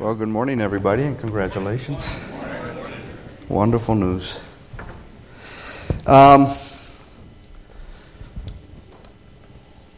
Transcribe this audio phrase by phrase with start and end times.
[0.00, 2.10] Well, good morning, everybody, and congratulations.
[3.50, 4.40] Wonderful news.
[6.06, 6.56] Um,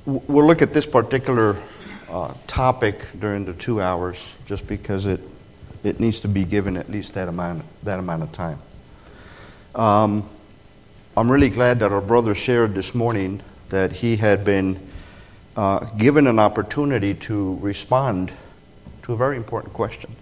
[0.05, 1.57] we'll look at this particular
[2.11, 5.21] uh, topic during the two hours just because it,
[5.85, 8.59] it needs to be given at least that amount, that amount of time.
[9.77, 10.29] Um,
[11.17, 14.85] I'm really glad that our brother shared this morning that he had been
[15.55, 18.33] uh, given an opportunity to respond
[19.13, 20.17] a very important question.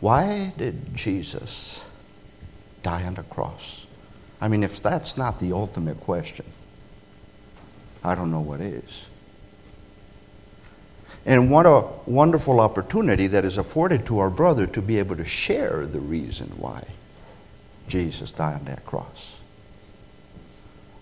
[0.00, 1.84] Why did Jesus
[2.82, 3.86] die on the cross?
[4.40, 6.46] I mean, if that's not the ultimate question,
[8.04, 9.06] I don't know what is.
[11.24, 15.24] And what a wonderful opportunity that is afforded to our brother to be able to
[15.24, 16.84] share the reason why
[17.88, 19.40] Jesus died on that cross.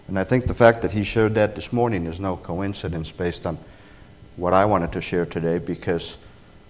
[0.09, 3.47] And I think the fact that he shared that this morning is no coincidence based
[3.47, 3.59] on
[4.37, 6.19] what I wanted to share today because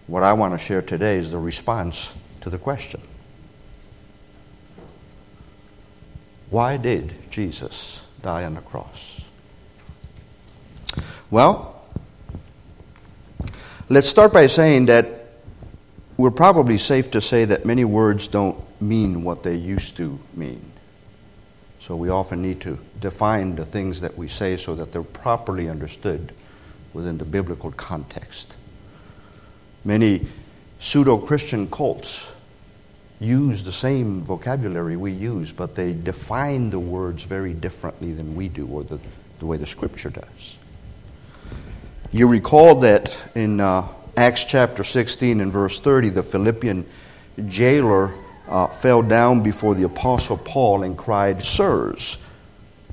[0.07, 3.01] what I want to share today is the response to the question
[6.51, 9.25] Why did Jesus die on the cross?
[11.31, 11.83] Well,
[13.89, 15.07] let's start by saying that
[16.17, 20.61] we're probably safe to say that many words don't mean what they used to mean.
[21.81, 25.69] So we often need to define the things that we say so that they're properly
[25.69, 26.33] understood
[26.95, 28.57] within the biblical context.
[29.85, 30.27] Many
[30.79, 32.33] pseudo Christian cults
[33.21, 38.49] use the same vocabulary we use, but they define the words very differently than we
[38.49, 38.99] do, or the,
[39.39, 40.59] the way the scripture does.
[42.13, 46.87] You recall that in uh, Acts chapter 16 and verse 30, the Philippian
[47.49, 48.15] jailer
[48.49, 52.25] uh, fell down before the apostle Paul and cried, Sirs,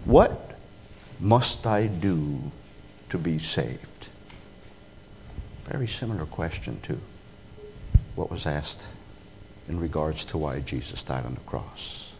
[0.05, 0.57] what
[1.19, 2.51] must I do
[3.09, 3.90] to be saved?
[5.71, 6.99] Very similar question to
[8.15, 8.85] what was asked
[9.69, 12.13] in regards to why Jesus died on the cross.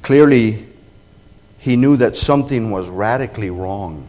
[0.00, 0.64] Clearly,
[1.58, 4.08] he knew that something was radically wrong.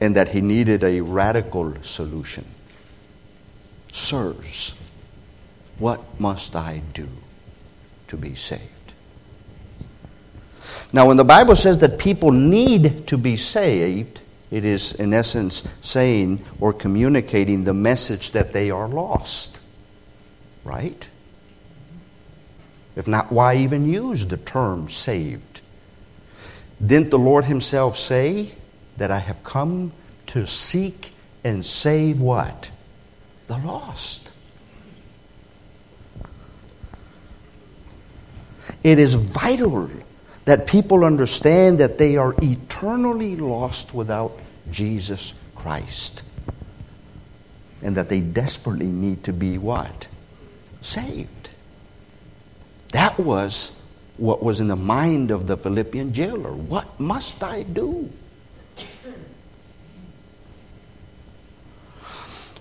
[0.00, 2.44] And that he needed a radical solution.
[3.92, 4.76] Sirs,
[5.78, 7.08] what must I do
[8.08, 8.73] to be saved?
[10.94, 14.20] Now, when the Bible says that people need to be saved,
[14.52, 19.60] it is in essence saying or communicating the message that they are lost.
[20.62, 21.08] Right?
[22.94, 25.62] If not, why even use the term saved?
[26.86, 28.52] Didn't the Lord Himself say
[28.96, 29.90] that I have come
[30.28, 31.12] to seek
[31.42, 32.70] and save what?
[33.48, 34.30] The lost.
[38.84, 39.90] It is vital
[40.44, 44.32] that people understand that they are eternally lost without
[44.70, 46.22] Jesus Christ.
[47.82, 50.06] And that they desperately need to be what?
[50.80, 51.50] Saved.
[52.92, 53.82] That was
[54.16, 56.52] what was in the mind of the Philippian jailer.
[56.52, 58.10] What must I do?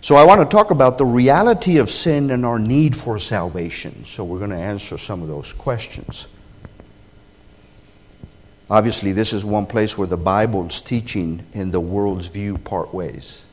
[0.01, 4.03] So, I want to talk about the reality of sin and our need for salvation.
[4.03, 6.27] So, we're going to answer some of those questions.
[8.69, 13.43] Obviously, this is one place where the Bible's teaching and the world's view part ways.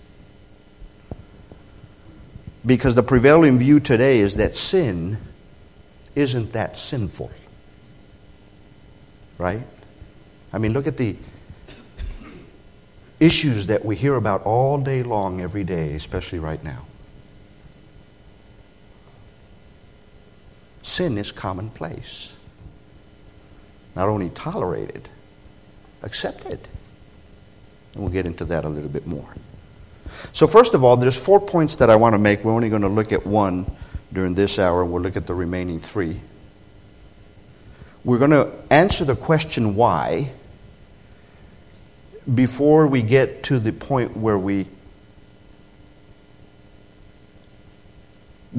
[2.65, 5.19] Because the prevailing view today is that sin
[6.15, 7.31] isn't that sinful.
[9.39, 9.63] Right?
[10.53, 11.17] I mean, look at the
[13.19, 16.87] issues that we hear about all day long, every day, especially right now.
[20.83, 22.30] Sin is commonplace
[23.95, 25.09] not only tolerated,
[26.03, 26.61] accepted.
[27.95, 29.35] And we'll get into that a little bit more.
[30.33, 32.45] So, first of all, there's four points that I want to make.
[32.45, 33.67] We're only going to look at one
[34.13, 36.21] during this hour, we'll look at the remaining three.
[38.05, 40.33] We're going to answer the question why
[42.33, 44.67] before we get to the point where we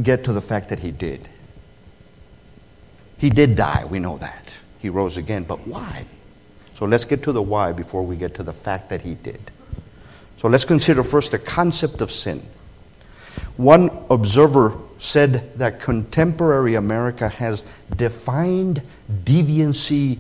[0.02, 1.28] get to the fact that he did.
[3.18, 4.51] He did die, we know that
[4.82, 5.44] he rose again.
[5.44, 6.06] But why?
[6.74, 9.40] So let's get to the why before we get to the fact that he did.
[10.38, 12.42] So let's consider first the concept of sin.
[13.58, 17.64] One observer said that contemporary America has
[17.96, 18.82] defined
[19.12, 20.18] deviancy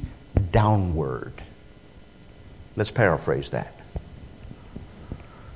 [0.52, 1.34] downward.
[2.75, 3.74] Let's paraphrase that.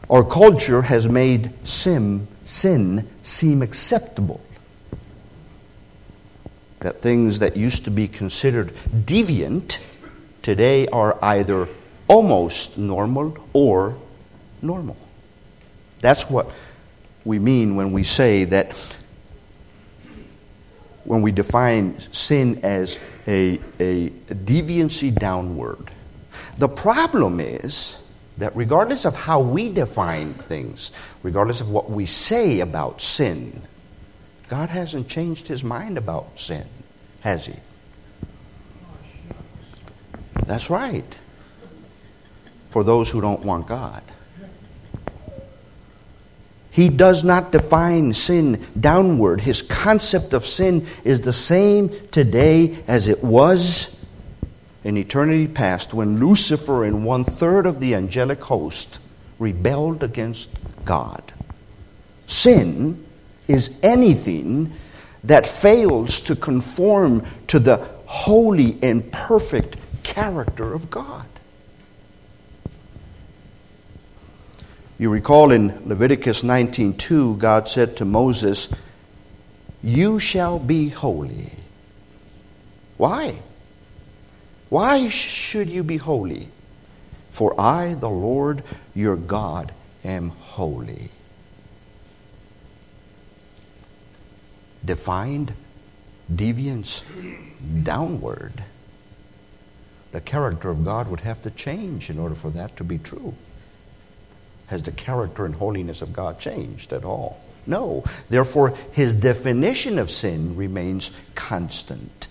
[0.10, 4.45] Our culture has made sin, sin seem acceptable
[6.86, 9.84] that things that used to be considered deviant
[10.44, 11.68] today are either
[12.08, 13.98] almost normal or
[14.62, 14.96] normal.
[16.02, 16.52] That's what
[17.24, 18.98] we mean when we say that
[21.06, 25.90] when we define sin as a, a deviancy downward.
[26.60, 28.08] The problem is
[28.38, 30.92] that regardless of how we define things,
[31.24, 33.64] regardless of what we say about sin,
[34.50, 36.68] God hasn't changed his mind about sin,
[37.26, 37.56] has he?
[40.46, 41.04] That's right.
[42.70, 44.04] For those who don't want God.
[46.70, 49.42] He does not define sin downward.
[49.42, 54.06] His concept of sin is the same today as it was
[54.84, 59.00] in eternity past when Lucifer and one third of the angelic host
[59.40, 60.56] rebelled against
[60.86, 61.24] God.
[62.28, 63.04] Sin
[63.48, 64.72] is anything
[65.26, 71.26] that fails to conform to the holy and perfect character of God.
[74.98, 78.74] You recall in Leviticus 19:2 God said to Moses,
[79.84, 81.52] "You shall be holy."
[82.98, 83.42] Why?
[84.70, 86.48] Why should you be holy?
[87.30, 88.64] For I, the Lord
[88.94, 89.74] your God,
[90.06, 91.10] am holy.
[94.86, 95.54] Defined
[96.32, 97.04] deviance
[97.84, 98.64] downward.
[100.12, 103.34] The character of God would have to change in order for that to be true.
[104.68, 107.42] Has the character and holiness of God changed at all?
[107.68, 108.04] No.
[108.30, 112.28] Therefore, his definition of sin remains constant.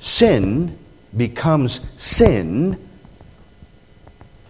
[0.00, 0.78] Sin
[1.16, 2.88] becomes sin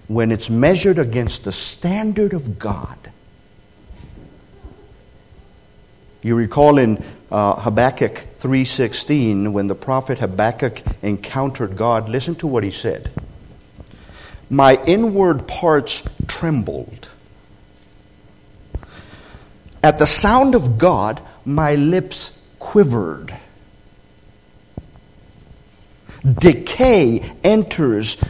[0.07, 3.11] when it's measured against the standard of God.
[6.23, 12.65] You recall in uh, Habakkuk 3:16 when the prophet Habakkuk encountered God, listen to what
[12.65, 13.11] he said
[14.50, 17.11] my inward parts trembled.
[19.82, 23.35] At the sound of God, my lips quivered.
[26.41, 28.23] Decay enters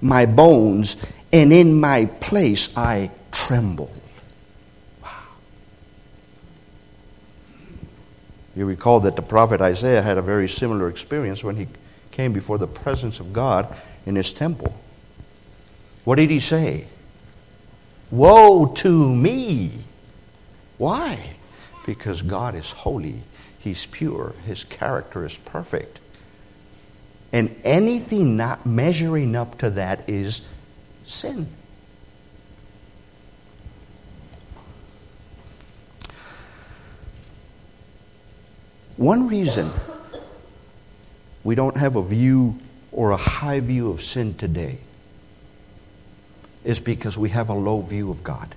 [0.00, 4.03] my bones, and in my place I trembled.
[8.56, 11.66] You recall that the prophet Isaiah had a very similar experience when he
[12.10, 13.74] came before the presence of God
[14.06, 14.74] in his temple.
[16.04, 16.86] What did he say?
[18.10, 19.72] Woe to me!
[20.78, 21.34] Why?
[21.86, 23.22] Because God is holy,
[23.58, 25.98] He's pure, His character is perfect.
[27.32, 30.46] And anything not measuring up to that is
[31.04, 31.48] sin.
[38.96, 39.70] One reason
[41.42, 42.58] we don't have a view
[42.92, 44.78] or a high view of sin today
[46.62, 48.54] is because we have a low view of God.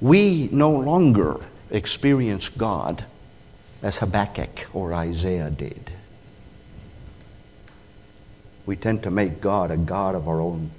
[0.00, 1.40] We no longer
[1.70, 3.04] experience God
[3.82, 5.92] as Habakkuk or Isaiah did.
[8.66, 10.70] We tend to make God a God of our own,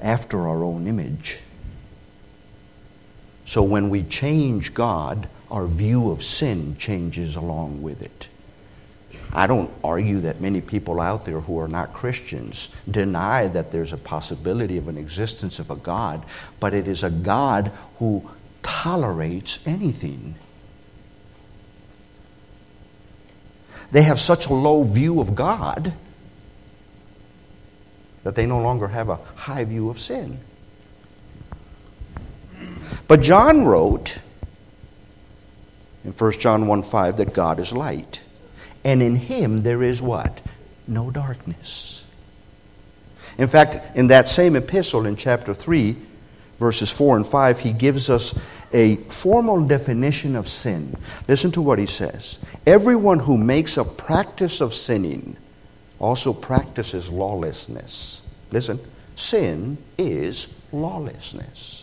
[0.00, 1.38] after our own image.
[3.54, 8.26] So when we change God, our view of sin changes along with it.
[9.32, 13.92] I don't argue that many people out there who are not Christians deny that there's
[13.92, 16.24] a possibility of an existence of a God,
[16.58, 17.70] but it is a God
[18.00, 18.28] who
[18.64, 20.34] tolerates anything.
[23.92, 25.92] They have such a low view of God
[28.24, 30.40] that they no longer have a high view of sin.
[33.06, 34.18] But John wrote
[36.04, 38.22] in 1 John 1 5 that God is light.
[38.84, 40.40] And in him there is what?
[40.86, 42.10] No darkness.
[43.38, 45.96] In fact, in that same epistle in chapter 3,
[46.58, 48.38] verses 4 and 5, he gives us
[48.72, 50.96] a formal definition of sin.
[51.26, 55.36] Listen to what he says Everyone who makes a practice of sinning
[55.98, 58.28] also practices lawlessness.
[58.50, 58.78] Listen,
[59.16, 61.73] sin is lawlessness.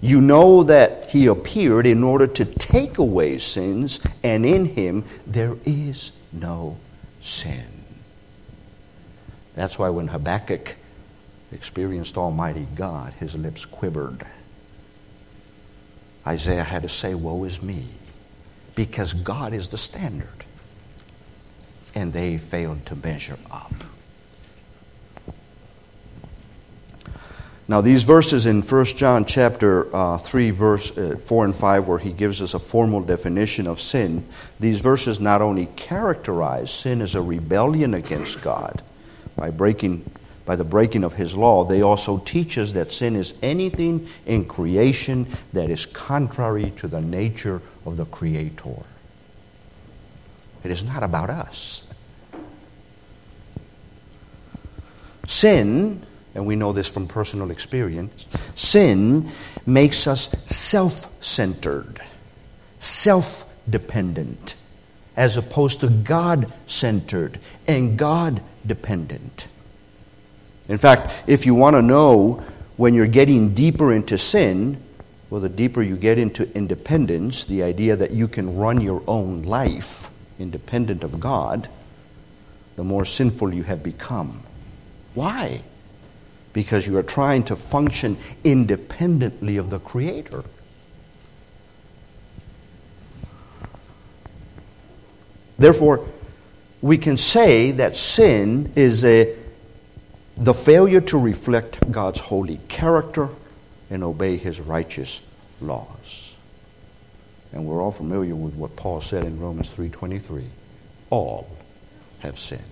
[0.00, 5.56] You know that he appeared in order to take away sins, and in him there
[5.64, 6.78] is no
[7.20, 7.66] sin.
[9.54, 10.76] That's why when Habakkuk
[11.52, 14.24] experienced Almighty God, his lips quivered.
[16.26, 17.86] Isaiah had to say, Woe is me,
[18.74, 20.28] because God is the standard.
[21.94, 23.72] And they failed to measure up.
[27.70, 31.98] Now, these verses in 1 John chapter uh, 3, verse uh, 4 and 5, where
[32.00, 34.26] he gives us a formal definition of sin,
[34.58, 38.82] these verses not only characterize sin as a rebellion against God
[39.36, 40.04] by, breaking,
[40.44, 44.46] by the breaking of his law, they also teach us that sin is anything in
[44.46, 48.82] creation that is contrary to the nature of the Creator.
[50.64, 51.94] It is not about us.
[55.28, 59.30] Sin and we know this from personal experience, sin
[59.66, 62.00] makes us self centered,
[62.78, 64.60] self dependent,
[65.16, 69.48] as opposed to God centered and God dependent.
[70.68, 72.44] In fact, if you want to know
[72.76, 74.80] when you're getting deeper into sin,
[75.28, 79.42] well, the deeper you get into independence, the idea that you can run your own
[79.42, 81.68] life independent of God,
[82.76, 84.42] the more sinful you have become.
[85.14, 85.62] Why?
[86.52, 90.44] Because you are trying to function independently of the Creator.
[95.58, 96.06] Therefore,
[96.80, 99.36] we can say that sin is a,
[100.36, 103.28] the failure to reflect God's holy character
[103.90, 105.28] and obey His righteous
[105.60, 106.36] laws.
[107.52, 110.46] And we're all familiar with what Paul said in Romans 3:23.
[111.10, 111.48] All
[112.20, 112.62] have sinned.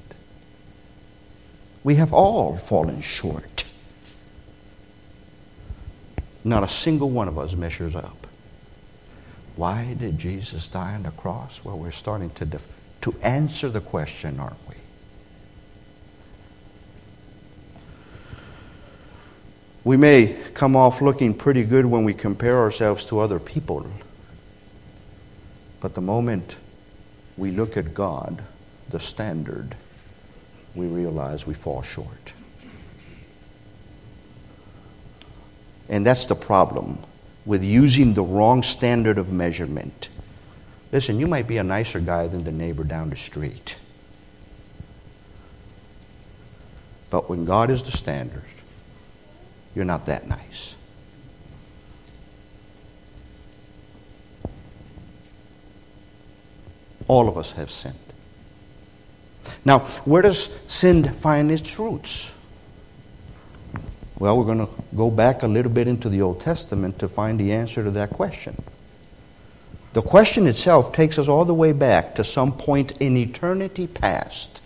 [1.82, 3.57] We have all fallen short.
[6.48, 8.26] Not a single one of us measures up.
[9.54, 11.62] Why did Jesus die on the cross?
[11.62, 12.66] Well, we're starting to, def-
[13.02, 14.76] to answer the question, aren't we?
[19.84, 23.86] We may come off looking pretty good when we compare ourselves to other people.
[25.80, 26.56] But the moment
[27.36, 28.42] we look at God,
[28.88, 29.76] the standard,
[30.74, 32.27] we realize we fall short.
[35.88, 36.98] And that's the problem
[37.46, 40.10] with using the wrong standard of measurement.
[40.92, 43.76] Listen, you might be a nicer guy than the neighbor down the street.
[47.10, 48.44] But when God is the standard,
[49.74, 50.76] you're not that nice.
[57.06, 57.96] All of us have sinned.
[59.64, 62.37] Now, where does sin find its roots?
[64.18, 67.38] Well, we're going to go back a little bit into the Old Testament to find
[67.38, 68.60] the answer to that question.
[69.92, 74.60] The question itself takes us all the way back to some point in eternity past,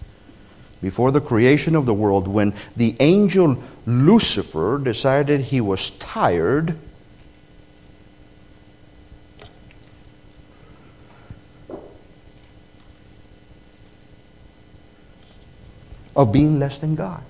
[0.80, 6.74] before the creation of the world, when the angel Lucifer decided he was tired
[16.16, 17.22] of being less than God.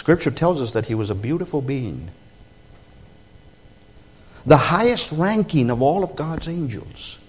[0.00, 2.08] Scripture tells us that he was a beautiful being,
[4.46, 7.20] the highest ranking of all of God's angels.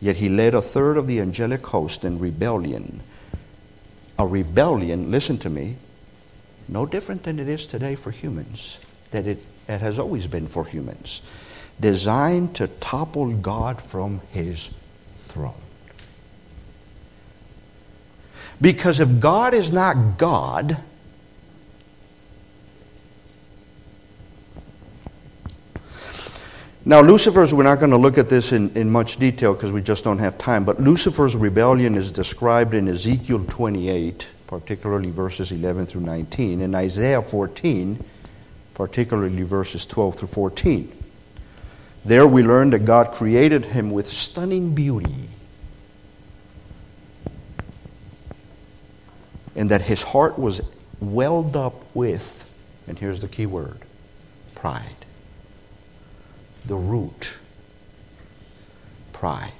[0.00, 3.00] Yet he led a third of the angelic host in rebellion.
[4.16, 5.74] A rebellion, listen to me,
[6.68, 8.78] no different than it is today for humans,
[9.10, 11.28] that it, it has always been for humans,
[11.80, 14.72] designed to topple God from his
[15.22, 15.67] throne.
[18.60, 20.78] Because if God is not God,
[26.88, 29.82] Now, Lucifer's, we're not going to look at this in, in much detail because we
[29.82, 35.84] just don't have time, but Lucifer's rebellion is described in Ezekiel 28, particularly verses 11
[35.84, 38.02] through 19, and Isaiah 14,
[38.72, 40.90] particularly verses 12 through 14.
[42.06, 45.28] There we learn that God created him with stunning beauty
[49.58, 52.48] and that his heart was welled up with,
[52.86, 53.80] and here's the key word
[54.54, 55.04] pride.
[56.64, 57.36] The root.
[59.12, 59.52] Pride.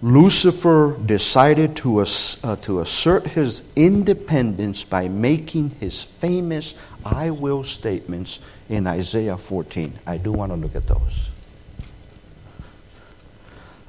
[0.00, 7.64] Lucifer decided to, ass, uh, to assert his independence by making his famous I will
[7.64, 9.98] statements in Isaiah 14.
[10.06, 11.31] I do want to look at those.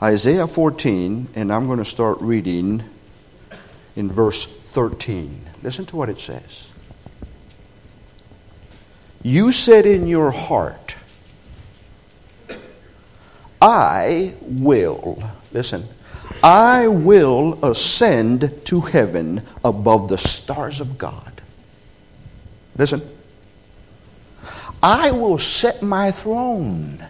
[0.03, 2.83] Isaiah 14, and I'm going to start reading
[3.95, 5.45] in verse 13.
[5.63, 6.69] Listen to what it says.
[9.21, 10.97] You said in your heart,
[13.61, 15.85] I will, listen,
[16.43, 21.41] I will ascend to heaven above the stars of God.
[22.77, 23.01] Listen,
[24.81, 27.07] I will set my throne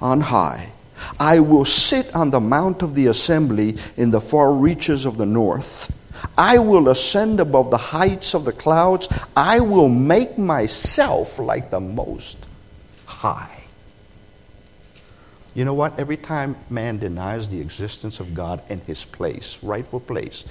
[0.00, 0.72] on high.
[1.18, 5.26] I will sit on the mount of the assembly in the far reaches of the
[5.26, 5.94] north.
[6.36, 9.08] I will ascend above the heights of the clouds.
[9.36, 12.44] I will make myself like the Most
[13.06, 13.58] High.
[15.54, 15.98] You know what?
[15.98, 20.48] Every time man denies the existence of God and his place, rightful place,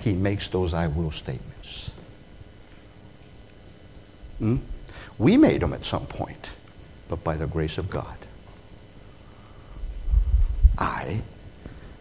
[0.00, 1.92] he makes those I will statements.
[4.38, 4.58] Hmm?
[5.18, 6.52] We made them at some point,
[7.08, 8.16] but by the grace of God.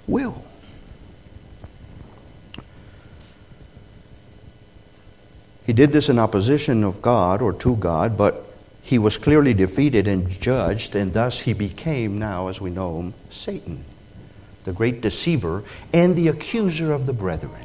[0.07, 0.43] Will.
[5.65, 8.45] He did this in opposition of God or to God, but
[8.83, 13.13] he was clearly defeated and judged, and thus he became now, as we know him,
[13.31, 13.83] Satan,
[14.63, 17.64] the great deceiver and the accuser of the brethren.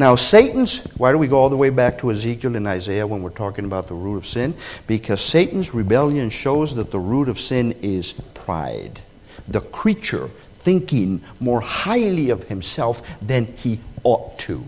[0.00, 3.22] Now, Satan's, why do we go all the way back to Ezekiel and Isaiah when
[3.22, 4.54] we're talking about the root of sin?
[4.86, 9.02] Because Satan's rebellion shows that the root of sin is pride.
[9.46, 14.64] The creature thinking more highly of himself than he ought to.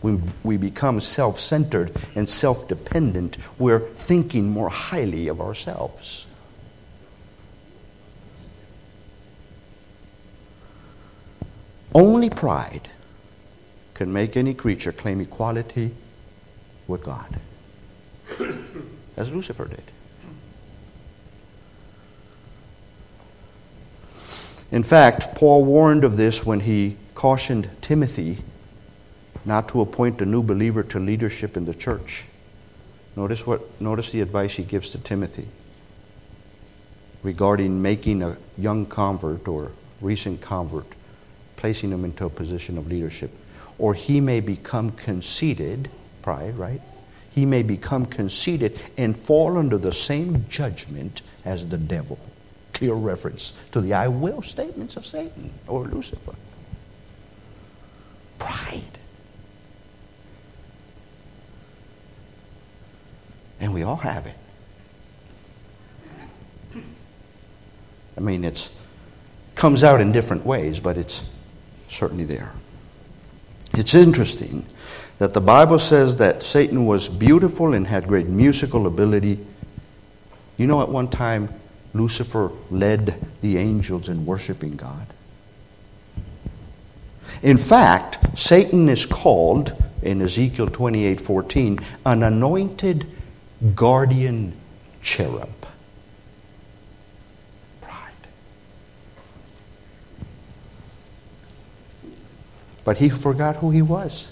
[0.00, 6.31] when we become self centered and self dependent, we're thinking more highly of ourselves.
[11.94, 12.88] Only pride
[13.94, 15.94] can make any creature claim equality
[16.86, 17.38] with God,
[19.16, 19.82] as Lucifer did.
[24.70, 28.38] In fact, Paul warned of this when he cautioned Timothy
[29.44, 32.24] not to appoint a new believer to leadership in the church.
[33.16, 35.48] Notice what notice the advice he gives to Timothy
[37.22, 40.86] regarding making a young convert or recent convert,
[41.62, 43.30] placing him into a position of leadership.
[43.78, 45.88] Or he may become conceited,
[46.20, 46.80] pride, right?
[47.30, 52.18] He may become conceited and fall under the same judgment as the devil.
[52.72, 56.34] Clear reference to the I will statements of Satan or Lucifer.
[58.40, 58.98] Pride.
[63.60, 64.34] And we all have it.
[68.16, 68.68] I mean, it
[69.54, 71.38] comes out in different ways, but it's
[71.92, 72.52] certainly there.
[73.74, 74.66] It's interesting
[75.18, 79.38] that the Bible says that Satan was beautiful and had great musical ability.
[80.56, 81.48] You know, at one time,
[81.94, 85.06] Lucifer led the angels in worshiping God.
[87.42, 93.06] In fact, Satan is called in Ezekiel 28 14 an anointed
[93.74, 94.52] guardian
[95.02, 95.48] cherub.
[97.80, 98.12] Pride.
[102.84, 104.28] But he forgot who he was.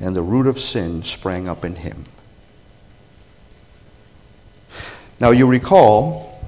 [0.00, 2.04] And the root of sin sprang up in him.
[5.20, 6.44] Now, you recall,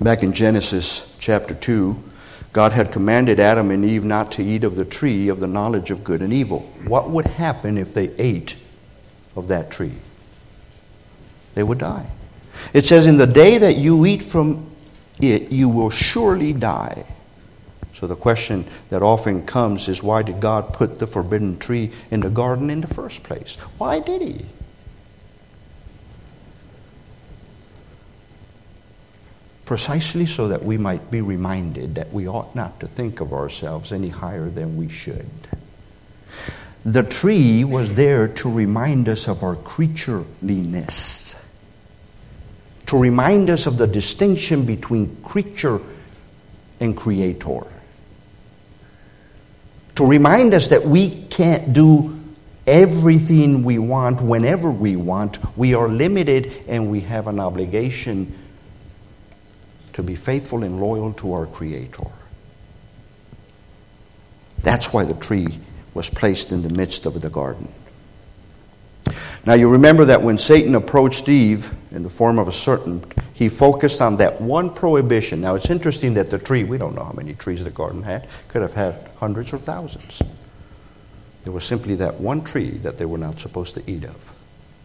[0.00, 1.96] back in Genesis chapter 2,
[2.52, 5.90] God had commanded Adam and Eve not to eat of the tree of the knowledge
[5.90, 6.60] of good and evil.
[6.86, 8.62] What would happen if they ate
[9.36, 9.92] of that tree.
[11.54, 12.06] They would die.
[12.72, 14.70] It says, In the day that you eat from
[15.20, 17.04] it, you will surely die.
[18.04, 22.20] So the question that often comes is why did God put the forbidden tree in
[22.20, 23.56] the garden in the first place?
[23.78, 24.44] Why did He?
[29.64, 33.90] Precisely so that we might be reminded that we ought not to think of ourselves
[33.90, 35.30] any higher than we should.
[36.84, 41.42] The tree was there to remind us of our creatureliness,
[42.84, 45.80] to remind us of the distinction between creature
[46.80, 47.62] and creator,
[49.96, 52.20] to remind us that we can't do
[52.66, 55.38] everything we want whenever we want.
[55.56, 58.36] We are limited and we have an obligation
[59.92, 62.06] to be faithful and loyal to our Creator.
[64.62, 65.58] That's why the tree
[65.92, 67.68] was placed in the midst of the garden.
[69.46, 73.48] Now, you remember that when Satan approached Eve in the form of a serpent, he
[73.48, 75.40] focused on that one prohibition.
[75.40, 78.28] Now, it's interesting that the tree, we don't know how many trees the garden had,
[78.48, 80.20] could have had hundreds or thousands.
[81.44, 84.34] There was simply that one tree that they were not supposed to eat of.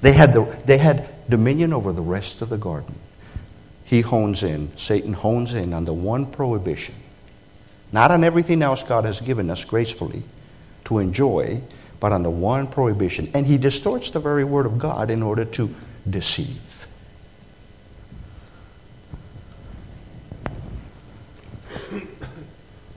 [0.02, 2.96] They had, the, they had dominion over the rest of the garden.
[3.86, 6.96] He hones in, Satan hones in on the one prohibition,
[7.92, 10.24] not on everything else God has given us gracefully
[10.86, 11.62] to enjoy,
[12.00, 13.30] but on the one prohibition.
[13.34, 15.74] And he distorts the very word of God in order to
[16.08, 16.69] deceive.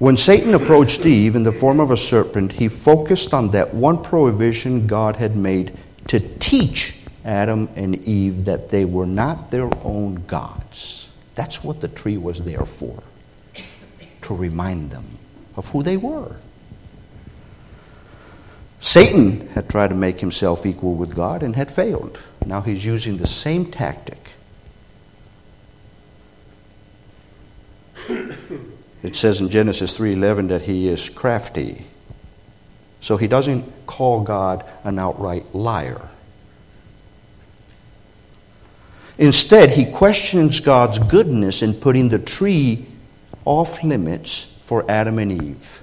[0.03, 4.03] When Satan approached Eve in the form of a serpent, he focused on that one
[4.03, 10.25] prohibition God had made to teach Adam and Eve that they were not their own
[10.27, 11.17] gods.
[11.37, 13.01] That's what the tree was there for,
[14.23, 15.05] to remind them
[15.57, 16.35] of who they were.
[18.81, 22.19] Satan had tried to make himself equal with God and had failed.
[22.45, 24.22] Now he's using the same tactic.
[29.03, 31.87] It says in Genesis 3:11 that he is crafty.
[33.01, 36.09] So he doesn't call God an outright liar.
[39.19, 42.87] Instead, he questions God's goodness in putting the tree
[43.45, 45.83] off limits for Adam and Eve.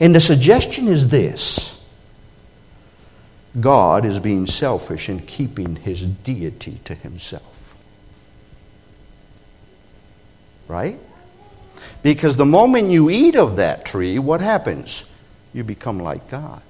[0.00, 1.88] And the suggestion is this
[3.60, 7.76] God is being selfish in keeping his deity to himself.
[10.66, 10.98] Right?
[12.04, 15.18] Because the moment you eat of that tree, what happens?
[15.54, 16.60] You become like God.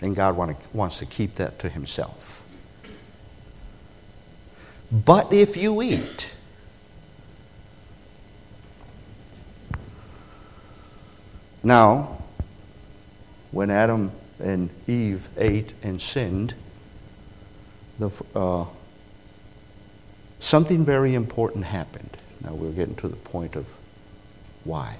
[0.00, 0.36] And God
[0.72, 2.46] wants to keep that to himself.
[4.92, 6.36] But if you eat,
[11.64, 12.16] now,
[13.50, 16.54] when Adam and Eve ate and sinned,
[17.98, 18.66] the, uh,
[20.38, 22.16] something very important happened.
[22.42, 23.68] Now we're getting to the point of
[24.64, 24.96] why.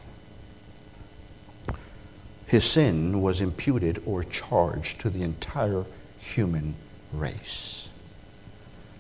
[2.47, 5.85] His sin was imputed or charged to the entire
[6.19, 6.75] human
[7.13, 7.89] race.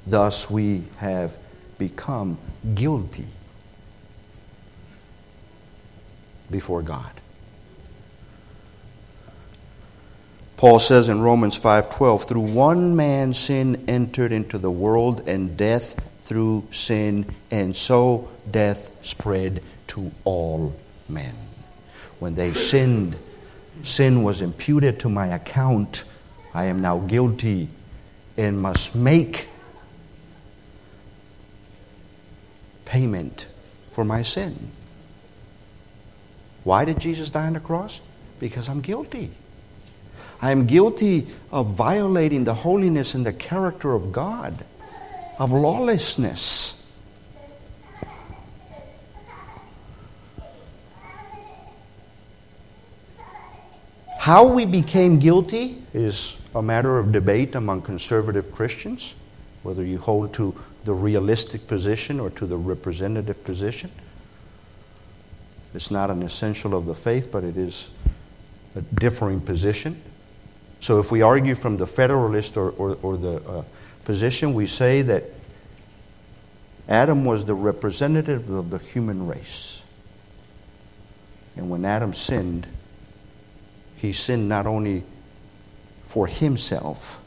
[0.06, 1.36] Thus, we have
[1.78, 2.38] become
[2.74, 3.26] guilty
[6.50, 7.10] before God.
[10.56, 16.09] Paul says in Romans 5:12, "Through one man sin entered into the world and death
[16.30, 20.72] through sin, and so death spread to all
[21.08, 21.34] men."
[22.20, 23.16] When they sinned,
[23.82, 26.04] sin was imputed to my account.
[26.54, 27.68] I am now guilty
[28.36, 29.48] and must make
[32.84, 33.46] payment
[33.90, 34.70] for my sin.
[36.62, 38.00] Why did Jesus die on the cross?
[38.38, 39.32] Because I'm guilty.
[40.40, 44.64] I am guilty of violating the holiness and the character of God,
[45.38, 46.80] of lawlessness.
[54.18, 59.14] How we became guilty is a matter of debate among conservative Christians,
[59.62, 63.90] whether you hold to the realistic position or to the representative position.
[65.74, 67.90] It's not an essential of the faith, but it is
[68.76, 70.00] a differing position.
[70.80, 73.64] So if we argue from the Federalist or, or, or the uh,
[74.10, 75.22] position, we say that
[76.88, 79.84] Adam was the representative of the human race.
[81.54, 82.66] And when Adam sinned,
[83.94, 85.04] he sinned not only
[86.02, 87.24] for himself,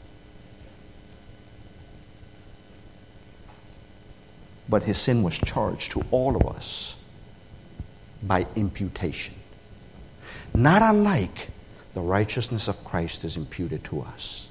[4.68, 7.02] but his sin was charged to all of us
[8.22, 9.32] by imputation.
[10.52, 11.48] Not unlike
[11.94, 14.43] the righteousness of Christ is imputed to us.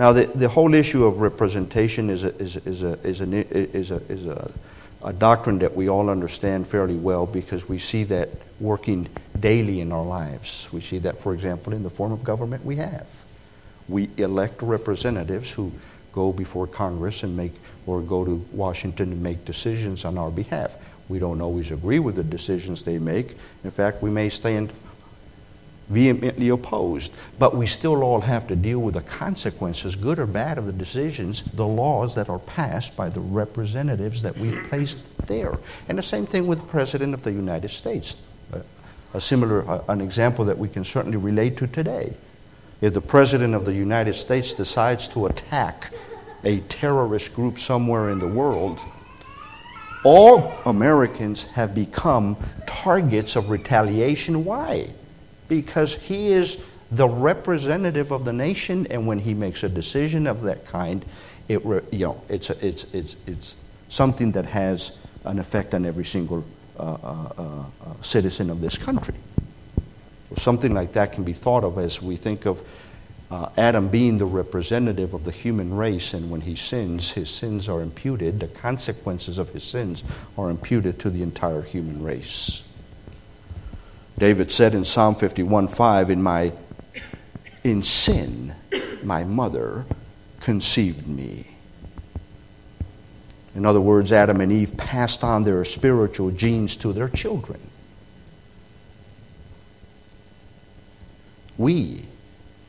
[0.00, 3.90] Now, the, the whole issue of representation is a, is, is, a, is, an, is,
[3.90, 4.50] a, is a,
[5.04, 9.92] a doctrine that we all understand fairly well because we see that working daily in
[9.92, 10.70] our lives.
[10.72, 13.10] We see that, for example, in the form of government we have.
[13.90, 15.70] We elect representatives who
[16.14, 17.52] go before Congress and make,
[17.84, 20.82] or go to Washington and make decisions on our behalf.
[21.10, 23.36] We don't always agree with the decisions they make.
[23.64, 24.72] In fact, we may stand
[25.90, 27.14] vehemently opposed.
[27.38, 30.72] But we still all have to deal with the consequences, good or bad, of the
[30.72, 35.58] decisions, the laws that are passed by the representatives that we've placed there.
[35.88, 38.24] And the same thing with the President of the United States.
[39.12, 42.14] A similar, an example that we can certainly relate to today.
[42.80, 45.92] If the President of the United States decides to attack
[46.44, 48.78] a terrorist group somewhere in the world,
[50.04, 54.44] all Americans have become targets of retaliation.
[54.44, 54.88] Why?
[55.50, 60.42] Because he is the representative of the nation, and when he makes a decision of
[60.42, 61.04] that kind,
[61.48, 63.56] it you know it's a, it's it's it's
[63.88, 66.44] something that has an effect on every single
[66.78, 67.64] uh, uh, uh,
[68.00, 69.16] citizen of this country.
[70.36, 72.62] Something like that can be thought of as we think of
[73.30, 77.68] uh, Adam being the representative of the human race, and when he sins, his sins
[77.68, 80.04] are imputed, the consequences of his sins
[80.38, 82.69] are imputed to the entire human race.
[84.20, 86.52] David said in Psalm 51 5, In my
[87.64, 88.54] in sin,
[89.02, 89.86] my mother
[90.40, 91.46] conceived me.
[93.54, 97.60] In other words, Adam and Eve passed on their spiritual genes to their children.
[101.56, 102.04] We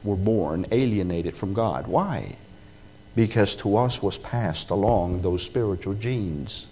[0.06, 1.86] were born alienated from God.
[1.86, 2.38] Why?
[3.14, 6.71] Because to us was passed along those spiritual genes.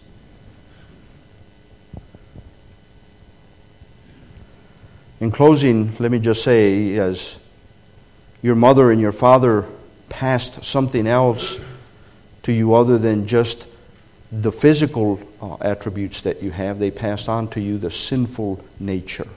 [5.19, 7.45] In closing, let me just say as
[8.41, 9.65] your mother and your father
[10.07, 11.65] passed something else
[12.43, 13.77] to you other than just
[14.31, 19.27] the physical uh, attributes that you have, they passed on to you the sinful nature.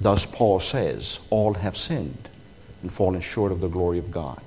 [0.00, 2.28] Thus, Paul says, all have sinned
[2.82, 4.40] and fallen short of the glory of God.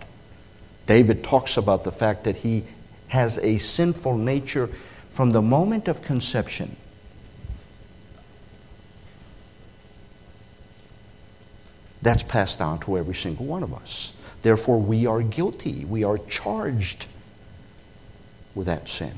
[0.85, 2.63] David talks about the fact that he
[3.07, 4.67] has a sinful nature
[5.09, 6.75] from the moment of conception.
[12.05, 14.15] That's passed down to every single one of us.
[14.43, 15.85] Therefore, we are guilty.
[15.85, 17.07] We are charged
[18.53, 19.13] with that sin.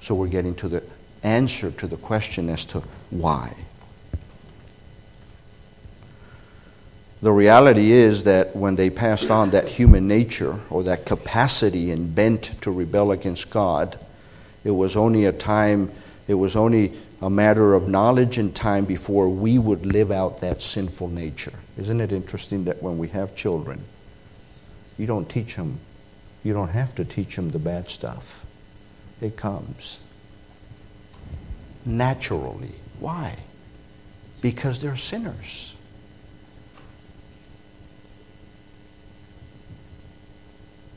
[0.00, 0.82] So we're getting to the
[1.22, 3.54] answer to the question as to why.
[7.20, 12.12] The reality is that when they passed on that human nature or that capacity and
[12.12, 13.96] bent to rebel against God,
[14.64, 15.92] it was only a time,
[16.26, 20.60] it was only a matter of knowledge and time before we would live out that
[20.60, 21.52] sinful nature.
[21.78, 23.84] Isn't it interesting that when we have children,
[24.98, 25.78] you don't teach them,
[26.42, 28.44] you don't have to teach them the bad stuff.
[29.20, 30.02] It comes
[31.86, 32.74] naturally.
[32.98, 33.36] Why?
[34.40, 35.76] Because they're sinners.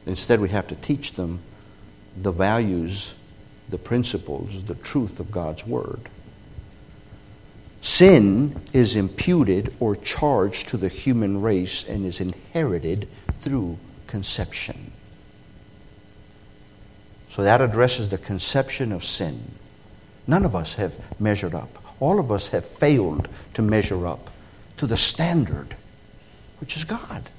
[0.08, 1.40] Instead, we have to teach them
[2.20, 3.14] the values,
[3.70, 6.10] the principles, the truth of God's Word.
[7.86, 13.08] Sin is imputed or charged to the human race and is inherited
[13.42, 14.92] through conception.
[17.30, 19.40] So that addresses the conception of sin.
[20.26, 21.70] None of us have measured up.
[22.00, 24.32] All of us have failed to measure up
[24.78, 25.76] to the standard,
[26.60, 27.30] which is God.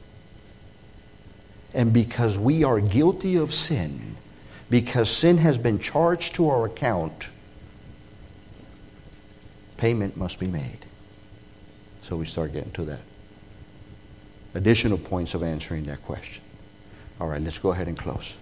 [1.74, 4.14] And because we are guilty of sin,
[4.70, 7.30] because sin has been charged to our account,
[9.76, 10.78] payment must be made.
[12.02, 13.00] So we start getting to that.
[14.54, 16.42] Additional points of answering that question.
[17.20, 18.36] All right, let's go ahead and close.